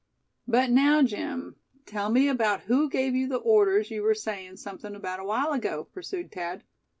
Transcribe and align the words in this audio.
"But 0.47 0.71
now, 0.71 1.03
Jim; 1.03 1.57
tell 1.85 2.09
me 2.09 2.27
about 2.27 2.61
who 2.61 2.89
gave 2.89 3.13
you 3.13 3.27
the 3.27 3.37
orders 3.37 3.91
you 3.91 4.01
were 4.01 4.15
saying 4.15 4.57
something 4.57 4.95
about 4.95 5.19
a 5.19 5.23
while 5.23 5.51
ago?" 5.51 5.83
pursued 5.93 6.31
Thad. 6.31 6.63